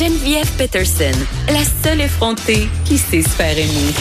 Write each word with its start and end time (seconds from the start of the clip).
Geneviève 0.00 0.50
Peterson, 0.56 1.12
la 1.48 1.62
seule 1.84 2.00
effrontée 2.00 2.68
qui 2.86 2.96
sait 2.96 3.20
se 3.20 3.28
faire 3.28 3.52
aimer. 3.52 3.92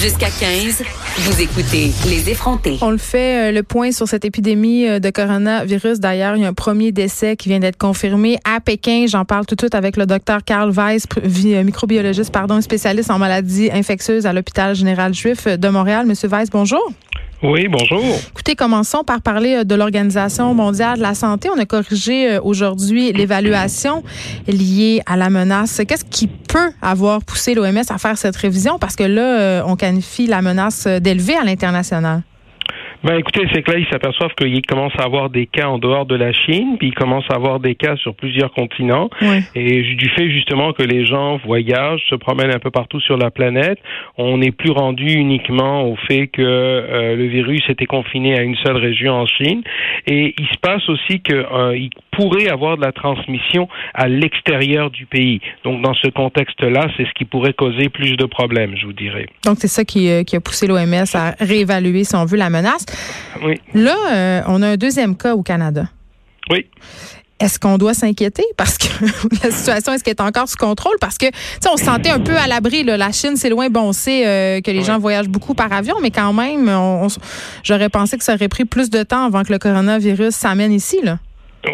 Jusqu'à 0.00 0.28
15, 0.28 0.84
vous 1.18 1.42
écoutez 1.42 1.90
Les 2.08 2.30
effrontés. 2.30 2.78
On 2.80 2.92
le 2.92 2.98
fait, 2.98 3.48
euh, 3.48 3.52
le 3.52 3.64
point 3.64 3.90
sur 3.90 4.06
cette 4.06 4.24
épidémie 4.24 4.86
euh, 4.86 5.00
de 5.00 5.10
coronavirus. 5.10 5.98
D'ailleurs, 5.98 6.36
il 6.36 6.42
y 6.42 6.44
a 6.44 6.48
un 6.48 6.52
premier 6.52 6.92
décès 6.92 7.34
qui 7.34 7.48
vient 7.48 7.58
d'être 7.58 7.78
confirmé 7.78 8.38
à 8.44 8.60
Pékin. 8.60 9.06
J'en 9.08 9.24
parle 9.24 9.44
tout 9.44 9.56
de 9.56 9.60
suite 9.60 9.74
avec 9.74 9.96
le 9.96 10.06
docteur 10.06 10.44
Carl 10.44 10.70
Weiss, 10.70 11.08
euh, 11.16 11.64
microbiologiste, 11.64 12.30
pardon, 12.30 12.60
spécialiste 12.60 13.10
en 13.10 13.18
maladies 13.18 13.70
infectieuses 13.72 14.24
à 14.24 14.32
l'hôpital 14.32 14.76
général 14.76 15.14
juif 15.14 15.48
de 15.48 15.68
Montréal. 15.68 16.06
Monsieur 16.06 16.28
Weiss, 16.28 16.48
bonjour. 16.48 16.92
Oui, 17.44 17.68
bonjour. 17.68 18.02
Écoutez, 18.30 18.56
commençons 18.56 19.04
par 19.04 19.20
parler 19.20 19.56
euh, 19.56 19.64
de 19.64 19.74
l'Organisation 19.74 20.54
mondiale 20.54 20.96
de 20.96 21.02
la 21.02 21.12
santé. 21.12 21.50
On 21.54 21.58
a 21.58 21.66
corrigé 21.66 22.30
euh, 22.30 22.40
aujourd'hui 22.42 23.12
l'évaluation 23.12 24.02
liée 24.48 25.02
à 25.04 25.18
la 25.18 25.28
menace. 25.28 25.82
Qu'est-ce 25.86 26.06
qui 26.06 26.26
peut 26.26 26.72
avoir 26.80 27.22
poussé 27.22 27.52
l'OMS 27.52 27.82
à 27.90 27.98
faire 27.98 28.16
cette 28.16 28.36
révision? 28.36 28.78
Parce 28.78 28.96
que 28.96 29.04
là, 29.04 29.40
euh, 29.40 29.62
on 29.66 29.76
qualifie 29.76 30.26
la 30.26 30.40
menace 30.40 30.86
d'élevée 30.86 31.36
à 31.36 31.44
l'international. 31.44 32.22
Ben 33.04 33.18
écoutez, 33.18 33.46
c'est 33.52 33.62
que 33.62 33.70
là, 33.70 33.78
ils 33.78 33.86
s'aperçoivent 33.90 34.34
qu'il 34.34 34.64
commence 34.64 34.92
à 34.98 35.04
avoir 35.04 35.28
des 35.28 35.46
cas 35.46 35.68
en 35.68 35.78
dehors 35.78 36.06
de 36.06 36.14
la 36.14 36.32
Chine, 36.32 36.76
puis 36.78 36.88
il 36.88 36.94
commence 36.94 37.24
à 37.30 37.34
avoir 37.34 37.60
des 37.60 37.74
cas 37.74 37.96
sur 37.96 38.14
plusieurs 38.14 38.50
continents. 38.52 39.10
Oui. 39.20 39.42
Et 39.54 39.82
du 39.82 40.08
fait 40.10 40.30
justement 40.30 40.72
que 40.72 40.82
les 40.82 41.04
gens 41.04 41.36
voyagent, 41.44 42.02
se 42.08 42.14
promènent 42.14 42.54
un 42.54 42.58
peu 42.58 42.70
partout 42.70 43.00
sur 43.00 43.18
la 43.18 43.30
planète, 43.30 43.78
on 44.16 44.38
n'est 44.38 44.52
plus 44.52 44.70
rendu 44.70 45.06
uniquement 45.06 45.84
au 45.84 45.96
fait 46.08 46.28
que 46.28 46.40
euh, 46.40 47.14
le 47.14 47.26
virus 47.26 47.62
était 47.68 47.86
confiné 47.86 48.38
à 48.38 48.42
une 48.42 48.56
seule 48.56 48.76
région 48.76 49.12
en 49.12 49.26
Chine. 49.26 49.62
Et 50.06 50.34
il 50.38 50.46
se 50.46 50.58
passe 50.60 50.88
aussi 50.88 51.20
qu'il 51.20 51.90
pourrait 52.12 52.48
avoir 52.48 52.76
de 52.76 52.82
la 52.82 52.92
transmission 52.92 53.68
à 53.92 54.08
l'extérieur 54.08 54.90
du 54.90 55.04
pays. 55.04 55.40
Donc 55.64 55.82
dans 55.82 55.94
ce 55.94 56.08
contexte-là, 56.08 56.86
c'est 56.96 57.04
ce 57.04 57.12
qui 57.12 57.24
pourrait 57.24 57.52
causer 57.52 57.88
plus 57.88 58.16
de 58.16 58.24
problèmes, 58.24 58.76
je 58.76 58.86
vous 58.86 58.92
dirais. 58.92 59.26
Donc, 59.44 59.56
c'est 59.58 59.68
ça 59.68 59.84
qui, 59.84 60.10
euh, 60.10 60.22
qui 60.22 60.36
a 60.36 60.40
poussé 60.40 60.66
l'OMS 60.66 61.04
à 61.14 61.34
réévaluer, 61.40 62.04
si 62.04 62.16
on 62.16 62.24
veut, 62.24 62.36
la 62.36 62.50
menace. 62.50 62.86
Oui. 63.42 63.60
Là, 63.74 63.96
euh, 64.12 64.42
on 64.46 64.62
a 64.62 64.68
un 64.68 64.76
deuxième 64.76 65.16
cas 65.16 65.34
au 65.34 65.42
Canada. 65.42 65.86
Oui. 66.50 66.66
Est-ce 67.40 67.58
qu'on 67.58 67.78
doit 67.78 67.94
s'inquiéter? 67.94 68.44
Parce 68.56 68.78
que 68.78 68.86
la 69.44 69.50
situation 69.50 69.92
est-ce 69.92 70.04
qu'elle 70.04 70.12
est 70.14 70.20
encore 70.20 70.48
sous 70.48 70.56
contrôle? 70.56 70.94
Parce 71.00 71.18
que 71.18 71.26
tu 71.26 71.32
sais 71.60 71.68
on 71.72 71.76
se 71.76 71.84
sentait 71.84 72.10
un 72.10 72.20
peu 72.20 72.36
à 72.36 72.46
l'abri 72.46 72.84
la 72.84 73.10
Chine 73.12 73.36
c'est 73.36 73.48
loin 73.50 73.68
bon 73.68 73.88
on 73.88 73.92
sait 73.92 74.24
euh, 74.26 74.60
que 74.60 74.70
les 74.70 74.78
Ouais. 74.78 74.84
gens 74.84 74.98
voyagent 74.98 75.28
beaucoup 75.28 75.52
par 75.54 75.72
avion 75.72 75.96
mais 76.00 76.10
quand 76.12 76.32
même 76.32 76.68
on- 76.68 77.06
on- 77.06 77.08
j'aurais 77.64 77.88
pensé 77.88 78.16
que 78.16 78.24
ça 78.24 78.34
aurait 78.34 78.48
pris 78.48 78.64
plus 78.64 78.88
de 78.88 79.02
temps 79.02 79.24
avant 79.26 79.42
que 79.42 79.52
le 79.52 79.58
coronavirus 79.58 80.32
s'amène 80.34 80.72
ici 80.72 81.00
là. 81.02 81.18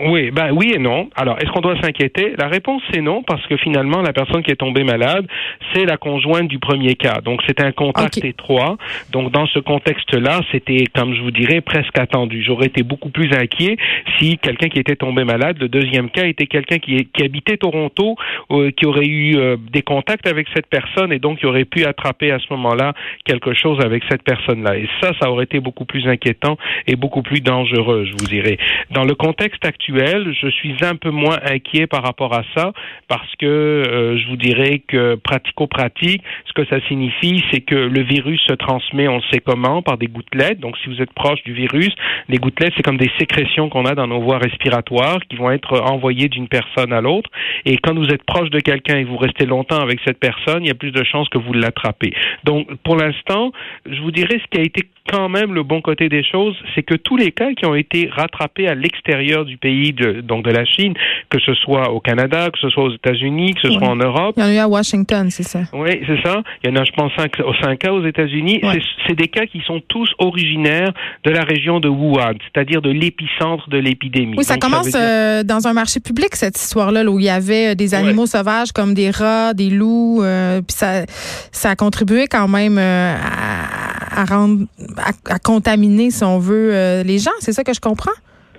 Oui, 0.07 0.31
ben 0.31 0.53
oui 0.53 0.73
et 0.75 0.79
non. 0.79 1.11
Alors, 1.17 1.39
est-ce 1.39 1.51
qu'on 1.51 1.61
doit 1.61 1.81
s'inquiéter? 1.81 2.35
La 2.39 2.49
réponse 2.49 2.83
c'est 2.93 3.01
non 3.01 3.23
parce 3.23 3.45
que 3.47 3.57
finalement 3.57 4.03
la 4.03 4.13
personne 4.13 4.43
qui 4.43 4.51
est 4.51 4.57
tombée 4.57 4.85
malade, 4.85 5.27
c'est 5.75 5.85
la 5.85 5.97
conjointe 5.97 6.49
du 6.49 6.59
premier 6.59 6.95
cas. 6.95 7.21
Donc 7.21 7.43
c'est 7.47 7.61
un 7.61 7.73
contact 7.73 8.25
étroit. 8.25 8.77
Donc 9.11 9.33
dans 9.33 9.47
ce 9.47 9.59
contexte-là, 9.59 10.41
c'était 10.53 10.85
comme 10.95 11.15
je 11.15 11.23
vous 11.23 11.31
dirais 11.31 11.61
presque 11.61 11.99
attendu. 11.99 12.43
J'aurais 12.43 12.67
été 12.67 12.83
beaucoup 12.83 13.11
plus 13.11 13.33
inquiet 13.33 13.77
si 14.19 14.39
quelqu'un 14.39 14.69
qui 14.69 14.79
était 14.79 14.97
tombé 14.97 15.25
malade, 15.25 15.57
le 15.61 15.69
deuxième 15.69 16.11
cas 16.11 16.27
était 16.27 16.47
quelqu'un 16.47 16.79
qui, 16.79 17.07
qui 17.07 17.25
habitait 17.25 17.57
Toronto, 17.57 18.17
euh, 18.51 18.71
qui 18.71 18.87
aurait 18.87 19.07
eu 19.07 19.37
euh, 19.37 19.57
des 19.73 19.83
contacts 19.83 20.27
avec 20.27 20.47
cette 20.55 20.67
personne 20.67 21.13
et 21.13 21.19
donc 21.19 21.39
qui 21.39 21.47
aurait 21.47 21.65
pu 21.65 21.85
attraper 21.85 22.31
à 22.31 22.39
ce 22.39 22.47
moment-là 22.51 22.95
quelque 23.25 23.55
chose 23.55 23.81
avec 23.85 24.03
cette 24.09 24.23
personne-là. 24.23 24.77
Et 24.77 24.89
ça, 25.01 25.13
ça 25.21 25.31
aurait 25.31 25.45
été 25.45 25.61
beaucoup 25.61 25.85
plus 25.85 26.07
inquiétant 26.07 26.57
et 26.87 26.97
beaucoup 26.97 27.23
plus 27.23 27.41
dangereux, 27.41 28.05
je 28.07 28.13
vous 28.13 28.29
dirais. 28.29 28.59
Dans 28.91 29.05
le 29.05 29.15
contexte 29.15 29.65
actuel, 29.65 29.80
je 29.89 30.51
suis 30.51 30.75
un 30.83 30.97
peu 30.97 31.11
moins 31.11 31.39
inquiet 31.45 31.87
par 31.87 32.03
rapport 32.03 32.35
à 32.35 32.43
ça 32.55 32.73
parce 33.09 33.35
que 33.37 33.47
euh, 33.47 34.19
je 34.19 34.29
vous 34.29 34.37
dirais 34.37 34.83
que 34.87 35.17
pratico-pratique, 35.17 36.23
ce 36.47 36.53
que 36.53 36.65
ça 36.67 36.81
signifie, 36.89 37.43
c'est 37.51 37.61
que 37.61 37.75
le 37.75 38.03
virus 38.03 38.41
se 38.47 38.55
transmet, 38.55 39.09
on 39.09 39.21
sait 39.33 39.41
comment, 39.41 39.83
par 39.83 39.99
des 39.99 40.07
gouttelettes. 40.07 40.61
Donc, 40.61 40.77
si 40.79 40.89
vous 40.89 41.01
êtes 41.03 41.13
proche 41.13 41.43
du 41.45 41.53
virus, 41.53 41.95
les 42.29 42.39
gouttelettes, 42.39 42.73
c'est 42.77 42.83
comme 42.83 42.97
des 42.97 43.11
sécrétions 43.19 43.69
qu'on 43.69 43.85
a 43.85 43.95
dans 43.95 44.07
nos 44.07 44.21
voies 44.21 44.39
respiratoires 44.39 45.19
qui 45.29 45.37
vont 45.37 45.51
être 45.51 45.81
envoyées 45.81 46.29
d'une 46.29 46.49
personne 46.49 46.93
à 46.93 47.01
l'autre. 47.01 47.31
Et 47.65 47.79
quand 47.79 47.95
vous 47.95 48.09
êtes 48.09 48.25
proche 48.25 48.51
de 48.51 48.61
quelqu'un 48.61 48.99
et 48.99 49.05
vous 49.05 49.17
restez 49.17 49.47
longtemps 49.47 49.81
avec 49.81 50.01
cette 50.05 50.19
personne, 50.19 50.65
il 50.65 50.69
y 50.69 50.73
a 50.73 50.75
plus 50.75 50.93
de 50.93 51.05
chances 51.05 51.29
que 51.29 51.39
vous 51.39 51.53
l'attrapez. 51.53 52.13
Donc, 52.45 52.69
pour 52.85 52.97
l'instant, 52.97 53.53
je 53.87 54.01
vous 54.01 54.11
dirais 54.11 54.41
ce 54.43 54.47
qui 54.51 54.61
a 54.61 54.65
été 54.65 54.83
quand 55.11 55.29
même 55.29 55.55
le 55.55 55.63
bon 55.63 55.81
côté 55.81 56.09
des 56.09 56.23
choses, 56.23 56.57
c'est 56.75 56.83
que 56.83 56.95
tous 56.95 57.17
les 57.17 57.33
cas 57.33 57.53
qui 57.55 57.67
ont 57.67 57.75
été 57.75 58.09
rattrapés 58.13 58.69
à 58.69 58.75
l'extérieur 58.75 59.45
du 59.45 59.57
pays, 59.57 59.70
de, 59.93 60.21
donc 60.21 60.45
de 60.45 60.51
la 60.51 60.65
Chine, 60.65 60.95
que 61.31 61.39
ce 61.41 61.55
soit 61.55 61.91
au 61.91 62.01
Canada, 62.01 62.49
que 62.53 62.59
ce 62.59 62.69
soit 62.69 62.85
aux 62.85 62.95
États-Unis, 62.95 63.55
que 63.55 63.61
ce 63.69 63.71
soit 63.75 63.89
en 63.89 63.97
Europe, 63.97 64.35
Il 64.37 64.43
y 64.43 64.47
en 64.47 64.49
a 64.49 64.55
eu 64.55 64.59
à 64.59 64.69
Washington 64.69 65.29
c'est 65.31 65.43
ça. 65.43 65.61
oui, 65.73 66.01
c'est 66.07 66.21
ça. 66.23 66.43
Il 66.63 66.71
y 66.71 66.73
en 66.73 66.77
a, 66.81 66.85
je 66.85 66.93
pense, 66.93 67.13
cinq, 67.17 67.33
cinq 67.63 67.79
cas 67.79 67.93
aux 67.93 68.05
États-Unis. 68.07 68.61
C'est- 68.63 69.15
des 69.21 69.27
cas 69.29 69.45
qui 69.45 69.61
sont 69.67 69.81
tous 69.89 70.09
originaires 70.19 70.93
de 71.25 71.31
la 71.31 71.43
région 71.43 71.81
de 71.81 71.89
Wuhan, 71.89 72.35
c'est-à-dire 72.45 72.81
de 72.81 72.91
l'épicentre 72.91 73.69
de 73.69 73.77
l'épidémie. 73.79 74.35
Oui, 74.39 74.45
ça 74.45 74.55
Donc, 74.55 74.63
commence 74.63 74.87
dire- 74.89 75.01
euh, 75.01 75.43
dans 75.43 75.67
un 75.67 75.73
marché 75.73 75.99
public 76.01 76.29
cette 76.37 76.57
histoire-là, 76.57 77.03
là, 77.03 77.11
où 77.11 77.19
il 77.19 77.25
y 77.27 77.29
avait 77.29 77.73
euh, 77.73 77.75
des 77.75 77.93
animaux 77.95 78.27
sauvages 78.27 78.71
comme 78.73 78.95
des 78.95 79.11
rats, 79.11 79.53
des 79.53 79.69
loups, 79.69 80.23
euh, 80.23 80.61
puis 80.63 80.77
ça, 80.77 81.05
ça 81.51 81.71
a 81.71 81.77
contribué 81.77 82.29
quand 82.29 82.47
même 82.49 82.79
euh, 82.79 83.15
à, 83.17 84.23
à 84.23 84.25
rendre, 84.25 84.65
à, 84.97 85.35
à 85.35 85.39
contaminer, 85.41 86.11
si 86.11 86.23
on 86.25 86.39
veut, 86.39 87.03
les 87.05 87.19
gens. 87.19 87.31
C'est 87.41 87.53
ça 87.53 87.65
que 87.65 87.75
je 87.75 87.81
comprends? 87.81 88.11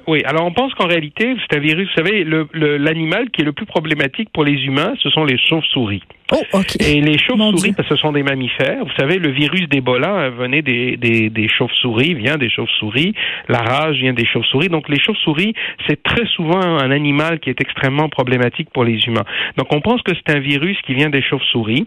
Oui, 0.07 0.23
alors 0.25 0.45
on 0.45 0.51
pense 0.51 0.73
qu'en 0.73 0.87
réalité, 0.87 1.35
c'est 1.41 1.57
un 1.57 1.59
virus. 1.59 1.87
Vous 1.89 2.03
savez, 2.03 2.23
l'animal 2.23 3.29
qui 3.29 3.41
est 3.41 3.45
le 3.45 3.53
plus 3.53 3.65
problématique 3.65 4.29
pour 4.33 4.43
les 4.43 4.63
humains, 4.63 4.93
ce 5.01 5.09
sont 5.09 5.23
les 5.23 5.37
chauves-souris. 5.37 6.03
Oh. 6.31 6.37
Et 6.79 7.01
les 7.01 7.17
chauves-souris, 7.17 7.73
parce 7.73 7.87
que 7.89 7.95
ce 7.95 8.01
sont 8.01 8.11
des 8.11 8.23
mammifères, 8.23 8.83
vous 8.83 8.93
savez, 8.97 9.17
le 9.19 9.31
virus 9.31 9.67
d'Ebola 9.69 10.09
euh, 10.15 10.29
venait 10.31 10.61
des, 10.61 10.95
des, 10.97 11.29
des 11.29 11.47
chauves-souris, 11.49 12.13
vient 12.13 12.37
des 12.37 12.49
chauves-souris, 12.49 13.13
la 13.49 13.59
rage 13.59 13.97
vient 13.97 14.13
des 14.13 14.25
chauves-souris. 14.25 14.69
Donc 14.69 14.87
les 14.89 14.99
chauves-souris, 14.99 15.53
c'est 15.87 16.01
très 16.03 16.25
souvent 16.27 16.61
un 16.61 16.91
animal 16.91 17.39
qui 17.39 17.49
est 17.49 17.59
extrêmement 17.61 18.09
problématique 18.09 18.69
pour 18.73 18.83
les 18.83 18.99
humains. 19.07 19.25
Donc 19.57 19.67
on 19.73 19.81
pense 19.81 20.01
que 20.03 20.11
c'est 20.15 20.35
un 20.35 20.39
virus 20.39 20.77
qui 20.85 20.93
vient 20.93 21.09
des 21.09 21.21
chauves-souris. 21.21 21.85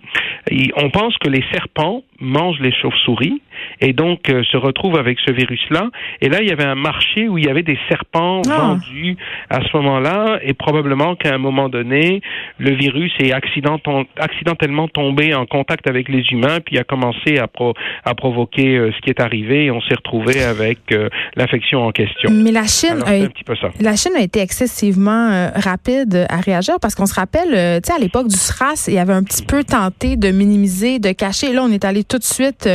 On 0.77 0.91
pense 0.91 1.17
que 1.19 1.29
les 1.29 1.45
serpents 1.53 2.03
mangent 2.21 2.61
les 2.61 2.73
chauves-souris 2.73 3.41
et 3.81 3.93
donc 3.93 4.29
euh, 4.31 4.43
se 4.45 4.57
retrouvent 4.57 4.99
avec 4.99 5.19
ce 5.27 5.33
virus-là. 5.33 5.91
Et 6.21 6.29
là, 6.29 6.39
il 6.43 6.49
y 6.49 6.53
avait 6.53 6.65
un 6.65 6.75
marché 6.75 7.29
où 7.29 7.39
il 7.39 7.47
y 7.47 7.49
avait 7.49 7.63
des 7.63 7.79
serpents 7.89 8.43
Ah. 8.51 8.59
vendus 8.59 9.17
à 9.51 9.61
ce 9.63 9.77
moment-là 9.77 10.39
et 10.43 10.53
probablement 10.55 11.15
qu'à 11.17 11.35
un 11.35 11.39
moment 11.39 11.69
donné, 11.69 12.21
le 12.59 12.73
virus 12.75 13.13
est 13.19 13.33
accidenton- 13.33 14.07
accidentellement 14.35 14.89
tombé 14.89 15.35
en 15.35 15.47
contact 15.47 15.87
avec 15.89 16.09
les 16.09 16.23
humains 16.31 16.59
puis 16.65 16.79
a 16.79 16.85
commencé 16.85 17.39
à, 17.39 17.47
pro- 17.47 17.75
à 18.05 18.15
provoquer 18.15 18.77
euh, 18.77 18.91
ce 18.95 19.01
qui 19.03 19.11
est 19.11 19.21
arrivé 19.21 19.67
et 19.67 19.71
on 19.71 19.81
s'est 19.83 19.95
retrouvé 19.95 20.43
avec 20.43 20.79
euh, 20.93 21.09
l'infection 21.37 21.83
en 21.87 21.93
question. 21.93 22.31
Mais 22.31 22.51
la 22.53 22.67
Chine 22.67 22.91
Alors, 22.93 23.09
a 23.09 23.13
un 23.13 23.15
été 23.17 23.29
petit 23.29 23.45
peu 23.45 23.57
ça. 23.57 23.69
La 23.81 23.97
Chine 23.97 24.13
a 24.17 24.23
été 24.23 24.41
excessivement 24.41 25.31
euh, 25.31 25.49
rapide 25.55 26.27
à 26.29 26.39
réagir 26.39 26.77
parce 26.81 26.95
qu'on 26.95 27.07
se 27.07 27.15
rappelle, 27.15 27.55
euh, 27.55 27.81
tu 27.81 27.89
sais, 27.89 27.97
à 27.97 28.01
l'époque 28.01 28.29
du 28.29 28.37
SRAS, 28.37 28.87
il 28.89 28.95
y 28.95 28.99
avait 28.99 29.13
un 29.13 29.23
petit 29.23 29.45
peu 29.45 29.63
tenté 29.65 30.17
de 30.17 30.31
minimiser, 30.31 30.99
de 30.99 31.13
cacher. 31.13 31.53
Là, 31.53 31.63
on 31.65 31.71
est 31.71 31.85
allé 31.85 32.05
tout 32.05 32.19
de 32.19 32.25
suite 32.25 32.69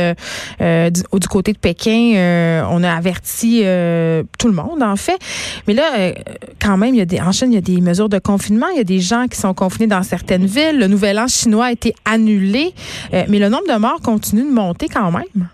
du, 0.60 0.90
du 1.20 1.28
côté 1.28 1.52
de 1.52 1.58
Pékin. 1.58 2.64
on 2.70 2.82
a 2.82 2.92
averti 2.92 3.60
tout 4.38 4.48
le 4.48 4.54
monde, 4.54 4.82
en 4.82 4.96
fait. 4.96 5.18
Mais 5.66 5.74
là, 5.74 6.12
quand 6.60 6.76
même, 6.76 6.94
il 6.94 6.98
y 6.98 7.02
a 7.02 7.04
des, 7.04 7.20
en 7.20 7.32
Chine, 7.32 7.52
il 7.52 7.54
y 7.54 7.58
a 7.58 7.60
des 7.60 7.80
mesures 7.80 8.08
de 8.08 8.18
confinement. 8.18 8.66
Il 8.72 8.78
y 8.78 8.80
a 8.80 8.84
des 8.84 9.00
gens 9.00 9.26
qui 9.26 9.38
sont 9.38 9.54
confinés 9.54 9.86
dans 9.86 10.02
certaines 10.02 10.46
villes. 10.46 10.78
Le 10.78 10.86
nouvel 10.86 11.18
an 11.18 11.26
chinois 11.28 11.49
a 11.58 11.72
été 11.72 11.94
annulé. 12.04 12.72
Euh, 13.12 13.24
mais 13.28 13.38
le 13.38 13.48
nombre 13.48 13.66
de 13.72 13.78
morts 13.78 14.00
continue 14.00 14.44
de 14.44 14.50
monter 14.52 14.88
quand 14.88 15.10
même. 15.10 15.48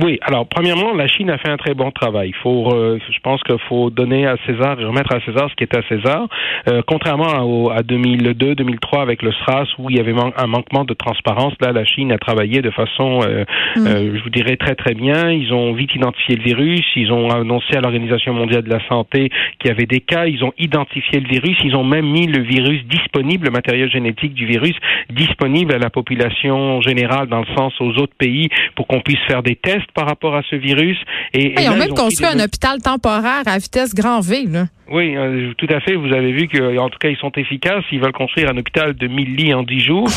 Oui, 0.00 0.18
alors 0.22 0.46
premièrement, 0.46 0.94
la 0.94 1.08
Chine 1.08 1.28
a 1.28 1.38
fait 1.38 1.48
un 1.50 1.56
très 1.56 1.74
bon 1.74 1.90
travail. 1.90 2.28
Il 2.28 2.34
faut, 2.36 2.72
euh, 2.72 2.98
je 3.10 3.18
pense 3.20 3.42
qu'il 3.42 3.58
faut 3.68 3.90
donner 3.90 4.26
à 4.28 4.36
César 4.46 4.78
et 4.80 4.84
remettre 4.84 5.12
à 5.12 5.20
César 5.24 5.50
ce 5.50 5.56
qui 5.56 5.64
est 5.64 5.76
à 5.76 5.82
César. 5.88 6.28
Euh, 6.68 6.82
contrairement 6.86 7.26
à, 7.34 7.40
au- 7.42 7.70
à 7.70 7.82
2002, 7.82 8.54
2003 8.54 9.02
avec 9.02 9.22
le 9.22 9.32
SRAS 9.32 9.66
où 9.78 9.90
il 9.90 9.96
y 9.96 10.00
avait 10.00 10.12
man- 10.12 10.30
un 10.36 10.46
manquement 10.46 10.84
de 10.84 10.94
transparence, 10.94 11.52
là, 11.60 11.72
la 11.72 11.84
Chine 11.84 12.12
a 12.12 12.18
travaillé 12.18 12.62
de 12.62 12.70
façon, 12.70 13.20
euh, 13.24 13.44
Mm. 13.76 13.86
euh, 13.88 14.16
je 14.18 14.22
vous 14.22 14.30
dirais 14.30 14.56
très 14.56 14.76
très 14.76 14.94
bien. 14.94 15.32
Ils 15.32 15.52
ont 15.52 15.72
vite 15.72 15.92
identifié 15.96 16.36
le 16.36 16.44
virus. 16.44 16.84
Ils 16.94 17.10
ont 17.12 17.30
annoncé 17.30 17.74
à 17.76 17.80
l'Organisation 17.80 18.32
mondiale 18.34 18.62
de 18.62 18.70
la 18.70 18.86
santé 18.88 19.30
qu'il 19.58 19.68
y 19.68 19.72
avait 19.72 19.86
des 19.86 20.00
cas. 20.00 20.26
Ils 20.26 20.44
ont 20.44 20.52
identifié 20.58 21.18
le 21.18 21.28
virus. 21.28 21.56
Ils 21.64 21.74
ont 21.74 21.82
même 21.84 22.06
mis 22.06 22.28
le 22.28 22.42
virus 22.42 22.84
disponible, 22.86 23.46
le 23.46 23.50
matériel 23.52 23.90
génétique 23.90 24.32
du 24.34 24.46
virus 24.46 24.76
disponible 25.10 25.74
à 25.74 25.78
la 25.78 25.90
population 25.90 26.80
générale, 26.82 27.26
dans 27.26 27.40
le 27.40 27.56
sens 27.56 27.72
aux 27.80 27.90
autres 27.98 28.14
pays, 28.16 28.48
pour 28.76 28.86
qu'on 28.86 29.00
puisse 29.00 29.20
faire 29.26 29.42
des 29.42 29.56
tests 29.56 29.86
par 29.94 30.06
rapport 30.06 30.34
à 30.36 30.42
ce 30.48 30.56
virus. 30.56 30.96
Et, 31.34 31.54
Ah, 31.56 31.60
et 31.60 31.64
ils 31.64 31.68
ont 31.68 31.72
là, 31.72 31.78
même 31.78 31.88
ils 31.90 31.94
construit 31.94 32.26
des- 32.32 32.40
un 32.40 32.44
hôpital 32.44 32.78
temporaire 32.82 33.42
à 33.46 33.58
vitesse 33.58 33.94
grand 33.94 34.20
V. 34.20 34.44
Là. 34.48 34.64
Oui, 34.90 35.14
euh, 35.16 35.52
tout 35.58 35.66
à 35.68 35.80
fait. 35.80 35.94
Vous 35.96 36.12
avez 36.14 36.32
vu 36.32 36.48
que, 36.48 36.78
en 36.78 36.88
tout 36.88 36.98
cas, 36.98 37.08
ils 37.10 37.16
sont 37.18 37.30
efficaces. 37.36 37.84
Ils 37.92 38.00
veulent 38.00 38.12
construire 38.12 38.48
un 38.50 38.56
hôpital 38.56 38.94
de 38.94 39.06
1000 39.06 39.36
lits 39.36 39.52
en 39.52 39.62
10 39.62 39.80
jours. 39.80 40.08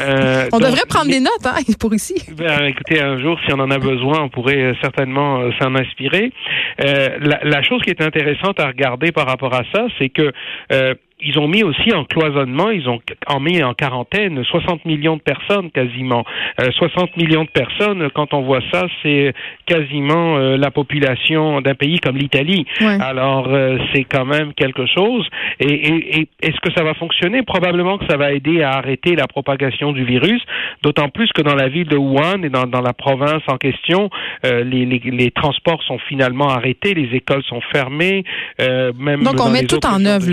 Euh, 0.00 0.48
On 0.52 0.58
donc, 0.58 0.68
devrait 0.68 0.86
prendre 0.88 1.06
des 1.10 1.20
notes 1.20 1.44
hein, 1.44 1.54
pour 1.78 1.94
ici. 1.94 2.14
ben, 2.36 2.64
écoutez, 2.64 3.00
un 3.00 3.18
jour, 3.18 3.38
si 3.46 3.52
on 3.54 3.60
en 3.60 3.70
a 3.70 3.78
besoin, 3.78 4.22
on 4.22 4.28
pourrait 4.28 4.60
euh, 4.60 4.74
certainement 4.82 5.40
euh, 5.40 5.50
s'en 5.60 5.74
inspirer. 5.76 6.32
La, 6.78 7.38
la 7.44 7.62
chose 7.62 7.82
qui 7.82 7.90
est 7.90 8.02
intéressante 8.02 8.58
à 8.60 8.66
regarder 8.66 9.12
par 9.12 9.26
rapport 9.26 9.54
à 9.54 9.62
ça, 9.72 9.86
c'est 9.98 10.08
que 10.08 10.32
euh, 10.72 10.94
ils 11.20 11.38
ont 11.38 11.48
mis 11.48 11.62
aussi 11.62 11.94
en 11.94 12.04
cloisonnement, 12.04 12.70
ils 12.70 12.88
ont 12.88 13.00
en 13.26 13.40
mis 13.40 13.62
en 13.62 13.72
quarantaine 13.72 14.44
60 14.44 14.84
millions 14.84 15.16
de 15.16 15.22
personnes 15.22 15.70
quasiment. 15.70 16.24
60 16.58 17.02
euh, 17.02 17.06
millions 17.16 17.44
de 17.44 17.50
personnes, 17.50 18.10
quand 18.14 18.34
on 18.34 18.42
voit 18.42 18.60
ça, 18.70 18.86
c'est 19.02 19.32
quasiment 19.64 20.36
euh, 20.36 20.58
la 20.58 20.70
population 20.70 21.62
d'un 21.62 21.74
pays 21.74 22.00
comme 22.00 22.18
l'Italie. 22.18 22.66
Alors 22.80 23.48
euh, 23.48 23.78
c'est 23.94 24.04
quand 24.04 24.26
même 24.26 24.52
quelque 24.52 24.84
chose. 24.86 25.26
Et, 25.58 25.72
et, 25.72 26.20
et 26.20 26.28
est-ce 26.42 26.60
que 26.60 26.70
ça 26.76 26.84
va 26.84 26.92
fonctionner? 26.94 27.42
Probablement 27.42 27.96
que 27.96 28.06
ça 28.08 28.18
va 28.18 28.32
aider 28.32 28.62
à 28.62 28.72
arrêter 28.72 29.16
la 29.16 29.26
propagation 29.26 29.92
du 29.92 30.04
virus, 30.04 30.42
d'autant 30.82 31.08
plus 31.08 31.30
que 31.32 31.40
dans 31.40 31.54
la 31.54 31.68
ville 31.68 31.88
de 31.88 31.96
Wuhan 31.96 32.42
et 32.42 32.50
dans, 32.50 32.66
dans 32.66 32.82
la 32.82 32.92
province 32.92 33.42
en 33.46 33.56
question, 33.56 34.10
les, 34.44 34.84
les, 34.84 34.98
les, 34.98 35.30
transports 35.30 35.82
sont 35.84 35.98
finalement 35.98 36.48
arrêtés, 36.48 36.94
les 36.94 37.16
écoles 37.16 37.42
sont 37.44 37.60
fermées, 37.72 38.24
même 38.58 39.22
donc 39.22 39.40
on 39.40 39.50
met 39.50 39.64
tout 39.64 39.84
en 39.86 40.04
œuvre. 40.04 40.26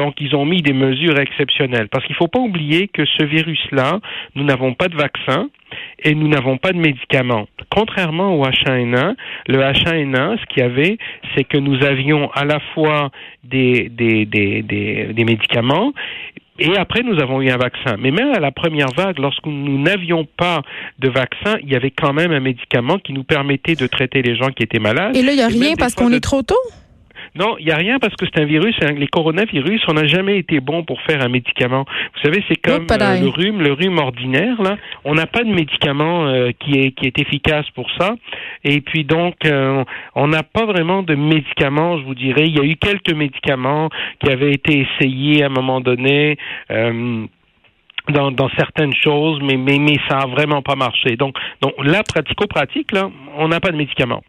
Donc, 0.00 0.14
ils 0.18 0.34
ont 0.34 0.46
mis 0.46 0.62
des 0.62 0.72
mesures 0.72 1.18
exceptionnelles. 1.18 1.88
Parce 1.88 2.06
qu'il 2.06 2.14
ne 2.14 2.16
faut 2.16 2.28
pas 2.28 2.38
oublier 2.38 2.88
que 2.88 3.04
ce 3.04 3.22
virus-là, 3.22 4.00
nous 4.34 4.44
n'avons 4.44 4.72
pas 4.72 4.88
de 4.88 4.96
vaccin 4.96 5.50
et 6.02 6.14
nous 6.14 6.26
n'avons 6.26 6.56
pas 6.56 6.72
de 6.72 6.78
médicaments. 6.78 7.46
Contrairement 7.70 8.34
au 8.34 8.46
H1N1, 8.46 9.14
le 9.46 9.58
H1N1, 9.58 10.38
ce 10.40 10.46
qu'il 10.46 10.62
y 10.62 10.64
avait, 10.64 10.96
c'est 11.34 11.44
que 11.44 11.58
nous 11.58 11.84
avions 11.84 12.30
à 12.32 12.46
la 12.46 12.60
fois 12.72 13.10
des, 13.44 13.90
des, 13.90 14.24
des, 14.24 14.62
des, 14.62 15.12
des 15.12 15.24
médicaments, 15.24 15.92
et 16.58 16.76
après, 16.76 17.02
nous 17.02 17.18
avons 17.20 17.40
eu 17.42 17.50
un 17.50 17.56
vaccin. 17.58 17.96
Mais 17.98 18.10
même 18.10 18.32
à 18.34 18.40
la 18.40 18.52
première 18.52 18.92
vague, 18.94 19.18
lorsque 19.18 19.46
nous 19.46 19.78
n'avions 19.78 20.26
pas 20.36 20.62
de 20.98 21.08
vaccin, 21.08 21.56
il 21.62 21.70
y 21.70 21.74
avait 21.74 21.90
quand 21.90 22.12
même 22.12 22.32
un 22.32 22.40
médicament 22.40 22.98
qui 22.98 23.12
nous 23.12 23.24
permettait 23.24 23.76
de 23.76 23.86
traiter 23.86 24.20
les 24.20 24.36
gens 24.36 24.48
qui 24.48 24.62
étaient 24.62 24.78
malades. 24.78 25.16
Et 25.16 25.22
là, 25.22 25.32
il 25.32 25.36
n'y 25.36 25.42
a 25.42 25.48
rien 25.48 25.74
parce 25.78 25.94
qu'on 25.94 26.12
est 26.12 26.20
trop 26.20 26.42
tôt? 26.42 26.54
Non, 27.36 27.56
il 27.58 27.66
n'y 27.66 27.72
a 27.72 27.76
rien 27.76 27.98
parce 27.98 28.14
que 28.16 28.26
c'est 28.26 28.40
un 28.40 28.44
virus. 28.44 28.76
Les 28.80 29.06
coronavirus, 29.06 29.82
on 29.88 29.94
n'a 29.94 30.06
jamais 30.06 30.38
été 30.38 30.60
bon 30.60 30.82
pour 30.82 31.00
faire 31.02 31.22
un 31.22 31.28
médicament. 31.28 31.84
Vous 32.14 32.20
savez, 32.22 32.42
c'est 32.48 32.56
comme 32.56 32.86
euh, 32.90 33.20
le 33.20 33.28
rhume, 33.28 33.60
le 33.60 33.72
rhume 33.72 33.98
ordinaire. 33.98 34.60
Là, 34.60 34.76
on 35.04 35.14
n'a 35.14 35.26
pas 35.26 35.44
de 35.44 35.50
médicament 35.50 36.26
euh, 36.26 36.50
qui 36.58 36.78
est 36.78 36.90
qui 36.90 37.06
est 37.06 37.18
efficace 37.18 37.66
pour 37.74 37.88
ça. 37.98 38.14
Et 38.64 38.80
puis 38.80 39.04
donc, 39.04 39.36
euh, 39.44 39.84
on 40.14 40.28
n'a 40.28 40.42
pas 40.42 40.66
vraiment 40.66 41.02
de 41.02 41.14
médicaments. 41.14 41.98
Je 41.98 42.04
vous 42.04 42.14
dirais, 42.14 42.46
il 42.46 42.56
y 42.56 42.60
a 42.60 42.64
eu 42.64 42.76
quelques 42.76 43.14
médicaments 43.14 43.90
qui 44.22 44.30
avaient 44.30 44.52
été 44.52 44.86
essayés 44.86 45.44
à 45.44 45.46
un 45.46 45.50
moment 45.50 45.80
donné. 45.80 46.36
Dans, 48.08 48.32
dans, 48.32 48.48
certaines 48.56 48.94
choses, 48.94 49.40
mais, 49.42 49.56
mais, 49.56 49.78
mais 49.78 49.96
ça 50.08 50.20
a 50.20 50.26
vraiment 50.26 50.62
pas 50.62 50.74
marché. 50.74 51.16
Donc, 51.16 51.36
donc 51.60 51.74
là, 51.84 52.02
pratico-pratique, 52.02 52.90
là, 52.92 53.08
on 53.36 53.48
n'a 53.48 53.60
pas 53.60 53.70
de 53.70 53.76
médicaments 53.76 54.22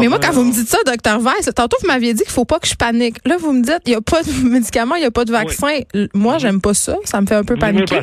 mais 0.00 0.08
moi, 0.08 0.18
quand 0.20 0.32
vous 0.32 0.44
me 0.44 0.52
dites 0.52 0.68
ça, 0.68 0.78
docteur 0.86 1.20
Weiss, 1.20 1.50
tantôt 1.54 1.76
vous 1.82 1.88
m'aviez 1.88 2.14
dit 2.14 2.22
qu'il 2.22 2.32
faut 2.32 2.44
pas 2.44 2.58
que 2.58 2.68
je 2.68 2.74
panique. 2.74 3.16
Là, 3.26 3.36
vous 3.38 3.52
me 3.52 3.62
dites 3.62 3.80
il 3.86 3.90
n'y 3.90 3.96
a 3.96 4.00
pas 4.00 4.22
de 4.22 4.48
médicaments, 4.48 4.96
il 4.96 5.00
n'y 5.00 5.06
a 5.06 5.10
pas 5.10 5.24
de 5.24 5.32
vaccin. 5.32 5.80
Moi, 6.14 6.38
j'aime 6.38 6.60
pas 6.60 6.74
ça. 6.74 6.96
Ça 7.04 7.20
me 7.20 7.26
fait 7.26 7.34
un 7.34 7.44
peu 7.44 7.56
paniquer. 7.56 8.00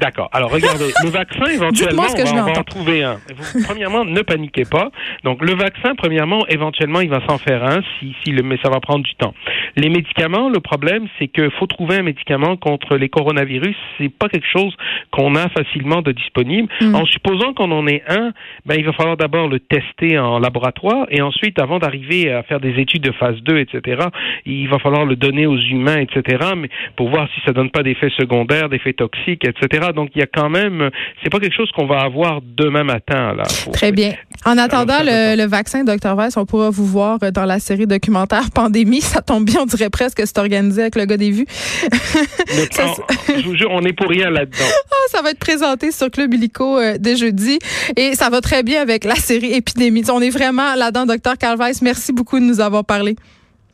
D'accord. 0.00 0.28
Alors, 0.32 0.50
regardez, 0.50 0.92
le 1.02 1.10
vaccin, 1.10 1.44
éventuellement, 1.52 2.04
on, 2.08 2.52
va, 2.52 2.60
en 2.60 2.64
trouver 2.64 3.02
un. 3.04 3.18
premièrement, 3.64 4.04
ne 4.04 4.20
paniquez 4.22 4.64
pas. 4.64 4.90
Donc, 5.24 5.42
le 5.42 5.54
vaccin, 5.54 5.94
premièrement, 5.96 6.46
éventuellement, 6.48 7.00
il 7.00 7.10
va 7.10 7.24
s'en 7.26 7.38
faire 7.38 7.64
un, 7.64 7.80
si, 7.98 8.14
si 8.22 8.30
le, 8.30 8.42
mais 8.42 8.58
ça 8.62 8.70
va 8.70 8.80
prendre 8.80 9.04
du 9.04 9.14
temps. 9.14 9.34
Les 9.76 9.88
médicaments, 9.88 10.48
le 10.48 10.60
problème, 10.60 11.06
c'est 11.18 11.28
qu'il 11.28 11.50
faut 11.58 11.66
trouver 11.66 11.96
un 11.96 12.02
médicament 12.02 12.56
contre 12.56 12.96
les 12.96 13.08
coronavirus. 13.08 13.76
C'est 13.98 14.08
pas 14.08 14.28
quelque 14.28 14.46
chose 14.50 14.74
qu'on 15.10 15.34
a 15.34 15.48
facilement 15.50 16.02
de 16.02 16.12
disponible. 16.12 16.68
Mm. 16.80 16.94
En 16.94 17.04
supposant 17.06 17.52
qu'on 17.54 17.70
en 17.72 17.86
ait 17.86 18.02
un, 18.08 18.32
ben, 18.66 18.76
il 18.78 18.84
va 18.84 18.92
falloir 18.92 19.16
d'abord 19.16 19.48
le 19.48 19.60
tester 19.60 20.18
en 20.18 20.38
laboratoire 20.38 21.06
et 21.10 21.22
ensuite, 21.22 21.58
avant 21.58 21.78
d'arriver 21.78 22.32
à 22.32 22.42
faire 22.42 22.60
des 22.60 22.80
études 22.80 23.02
de 23.02 23.12
phase 23.12 23.36
2, 23.42 23.58
etc., 23.58 24.06
il 24.46 24.68
va 24.68 24.78
falloir 24.78 25.04
le 25.04 25.16
donner 25.16 25.46
aux 25.46 25.58
humains, 25.58 25.98
etc., 25.98 26.52
mais 26.56 26.68
pour 26.96 27.10
voir 27.10 27.28
si 27.34 27.40
ça 27.44 27.52
donne 27.52 27.70
pas 27.70 27.82
d'effets 27.82 28.10
secondaires, 28.16 28.68
d'effets 28.68 28.92
toxiques, 28.92 29.44
etc. 29.44 29.88
Donc, 29.94 30.10
il 30.14 30.20
y 30.20 30.22
a 30.22 30.26
quand 30.26 30.50
même, 30.50 30.90
c'est 31.22 31.30
pas 31.30 31.40
quelque 31.40 31.56
chose 31.56 31.70
qu'on 31.72 31.86
va 31.86 32.00
avoir 32.00 32.40
demain 32.42 32.84
matin, 32.84 33.34
là. 33.34 33.44
Très 33.72 33.92
bien. 33.92 34.14
En 34.44 34.56
attendant 34.58 35.00
le, 35.02 35.46
vaccin, 35.46 35.84
Dr. 35.84 36.14
Weiss, 36.16 36.36
on 36.36 36.46
pourra 36.46 36.70
vous 36.70 36.86
voir 36.86 37.18
dans 37.18 37.44
la 37.44 37.58
série 37.58 37.86
documentaire 37.86 38.50
Pandémie. 38.54 39.00
Ça 39.00 39.22
tombe 39.22 39.44
bien, 39.44 39.62
on 39.62 39.66
dirait 39.66 39.90
presque 39.90 40.18
que 40.18 40.26
c'est 40.26 40.38
organisé 40.38 40.82
avec 40.82 40.96
le 40.96 41.04
gars 41.04 41.16
des 41.16 41.30
vues. 41.30 41.46
je 41.90 43.44
vous 43.44 43.56
jure, 43.56 43.70
on 43.70 43.82
est 43.84 43.92
pour 43.92 44.08
rien 44.08 44.30
là-dedans. 44.30 44.58
Ah, 44.90 45.10
ça 45.10 45.22
va 45.22 45.30
être 45.30 45.38
présenté 45.38 45.92
sur 45.92 46.10
Club 46.10 46.34
Illico 46.34 46.78
euh, 46.78 46.96
dès 46.98 47.16
jeudi 47.16 47.58
et 47.96 48.14
ça 48.14 48.30
va 48.30 48.40
très 48.40 48.62
bien 48.62 48.80
avec 48.80 49.04
la 49.04 49.14
série 49.14 49.52
Épidémie. 49.52 50.02
On 50.10 50.20
est 50.20 50.30
vraiment 50.30 50.74
là-dedans, 50.90 51.56
Weiss. 51.56 51.82
Merci 51.82 52.12
beaucoup 52.12 52.38
de 52.38 52.44
nous 52.44 52.60
avoir 52.60 52.84
parlé. 52.84 53.16